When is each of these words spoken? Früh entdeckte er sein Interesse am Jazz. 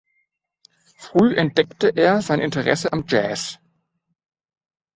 Früh 0.97 1.35
entdeckte 1.35 1.89
er 1.95 2.23
sein 2.23 2.39
Interesse 2.39 2.91
am 2.91 3.05
Jazz. 3.07 3.59